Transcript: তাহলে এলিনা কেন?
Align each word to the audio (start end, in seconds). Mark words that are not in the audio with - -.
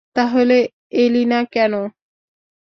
তাহলে 0.15 0.57
এলিনা 0.95 1.39
কেন? 1.53 1.73